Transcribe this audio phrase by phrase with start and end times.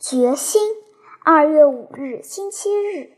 [0.00, 0.62] 决心。
[1.24, 3.10] 二月五日，星期日。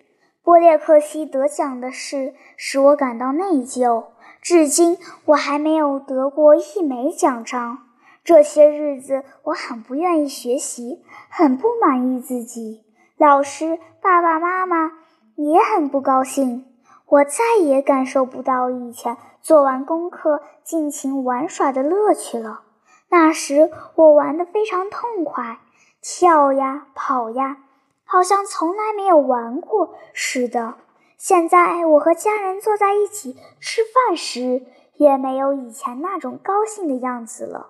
[0.43, 4.05] 波列克西得奖的事使我感到内疚。
[4.41, 4.97] 至今，
[5.27, 7.79] 我还没有得过一枚奖章。
[8.25, 12.83] 这些日子，我很不愿意学习，很不满意自己。
[13.19, 14.93] 老师、爸爸妈妈
[15.37, 16.65] 也很不高兴。
[17.07, 22.63] 我再也感受不到以前做完功课尽情玩耍的乐趣了。
[23.11, 25.59] 那时，我玩得非常痛快，
[26.01, 27.59] 跳呀，跑呀。
[28.05, 30.75] 好像从来没有玩过似的。
[31.17, 34.67] 现在我和家人坐在一起吃饭时，
[34.97, 37.69] 也没有以前那种高兴的样子了。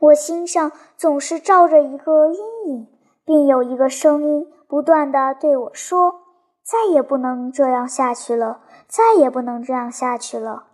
[0.00, 2.88] 我心上总是罩着一个阴影，
[3.24, 6.22] 并有一个声音不断地对我说
[6.64, 10.64] ：“再也不能这样下去了，再也不能这样下去了。”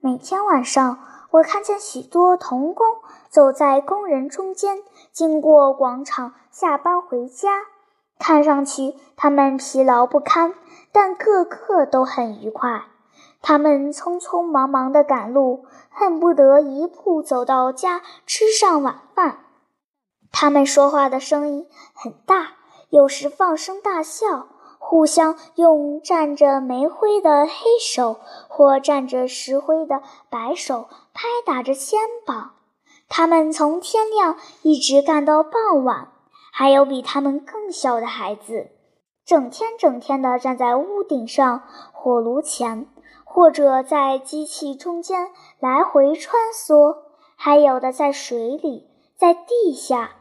[0.00, 0.98] 每天晚上，
[1.34, 2.86] 我看见许多童工
[3.28, 7.64] 走在工人中间，经过广场，下班回家。
[8.20, 10.54] 看上去他们疲劳不堪，
[10.92, 12.84] 但个个都很愉快。
[13.42, 19.38] 他们匆匆忙忙地赶路，恨不得一步走到家吃上晚饭。
[20.30, 22.52] 他们说话的声音很大，
[22.90, 24.46] 有时放声大笑，
[24.94, 27.52] 互相用沾着煤灰的黑
[27.84, 32.52] 手或沾着石灰的白手拍打着肩膀。
[33.08, 36.12] 他们从天亮一直干到傍晚。
[36.52, 38.68] 还有比他们更小的孩子，
[39.26, 42.86] 整天整天地站在屋顶上、火炉前，
[43.24, 46.98] 或者在机器中间来回穿梭；
[47.34, 48.86] 还有的在水里，
[49.16, 50.12] 在地下。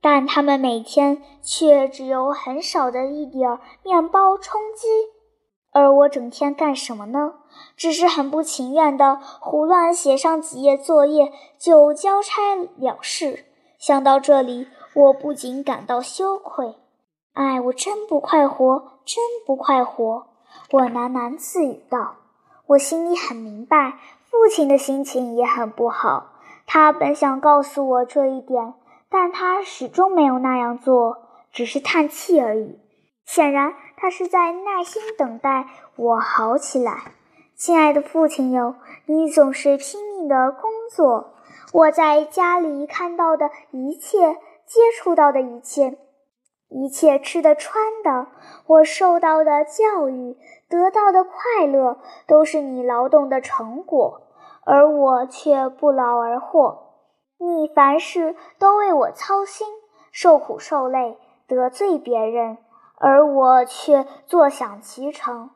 [0.00, 4.86] 但他们每天却只有很少的一点面包充饥。
[5.72, 7.34] 而我整天干什么呢？
[7.76, 13.44] 只是很不情愿地胡乱写上几页作业，就交差了事。
[13.78, 14.68] 想到这里。
[14.94, 16.74] 我不仅感到羞愧，
[17.34, 20.26] 哎，我真不快活，真不快活！
[20.72, 22.16] 我喃喃自语道。
[22.66, 23.98] 我心里很明白，
[24.28, 26.32] 父亲的心情也很不好。
[26.66, 28.74] 他本想告诉我这一点，
[29.10, 31.18] 但他始终没有那样做，
[31.52, 32.78] 只是叹气而已。
[33.24, 37.12] 显然，他是在耐心等待我好起来。
[37.56, 38.76] 亲爱的父亲哟，
[39.06, 41.34] 你总是拼命的工作，
[41.72, 44.36] 我在家里看到的一切。
[44.68, 45.96] 接触到的一切，
[46.68, 48.26] 一切吃的穿的，
[48.66, 50.36] 我受到的教育，
[50.68, 54.20] 得到的快乐，都是你劳动的成果，
[54.66, 56.87] 而我却不劳而获。
[57.38, 59.66] 你凡事都为我操心，
[60.10, 61.16] 受苦受累，
[61.46, 62.58] 得罪别人，
[62.96, 65.50] 而我却坐享其成。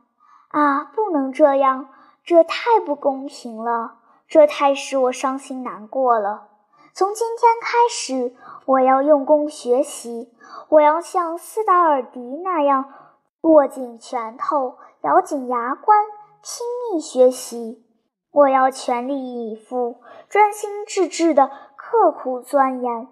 [0.48, 1.88] 啊，不能这样，
[2.24, 3.96] 这太不公平了，
[4.28, 6.48] 这太使我伤心难过了。
[6.94, 10.32] 从今天开始，我要用功学习。
[10.68, 12.92] 我要像斯达尔迪那样
[13.40, 16.04] 握紧拳头，咬紧牙关，
[16.42, 17.84] 拼命学习。
[18.30, 21.50] 我要全力以赴，专心致志地
[21.92, 23.06] 刻苦钻研。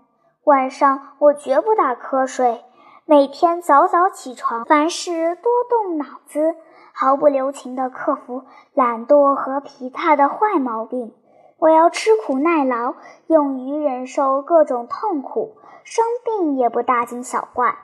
[0.44, 2.64] 晚上我绝不打瞌睡，
[3.04, 6.56] 每天早早起床，凡事多动脑子，
[6.94, 11.12] 毫不留情地克服懒惰和疲沓的坏毛病。
[11.58, 12.94] 我要吃苦耐劳，
[13.26, 17.76] 勇于忍受各种痛苦，生病也不大惊小怪。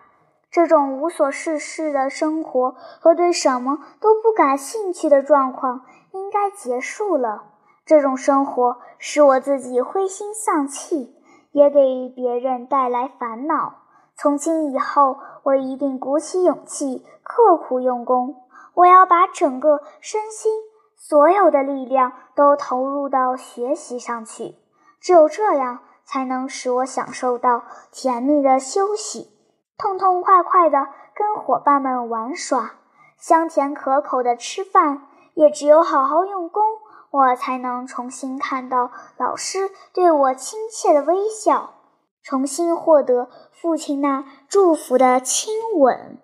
[0.50, 5.82] 这种无所事事的生活和对什么都不感兴趣的状况
[6.12, 7.42] 应该结束了。
[7.86, 11.16] 这种生活使我自己灰心丧气，
[11.52, 13.74] 也给别人带来烦恼。
[14.16, 18.34] 从今以后，我一定鼓起勇气，刻苦用功。
[18.74, 20.52] 我要把整个身心。
[20.98, 24.56] 所有的力量都投入到学习上去，
[24.98, 29.30] 只有这样才能使我享受到甜蜜的休息，
[29.78, 32.72] 痛痛快快的跟伙伴们玩耍，
[33.18, 35.06] 香甜可口的吃饭。
[35.34, 36.62] 也只有好好用功，
[37.16, 41.72] 我才能重新看到老师对我亲切的微笑，
[42.22, 46.18] 重新获得父亲那祝福的亲吻。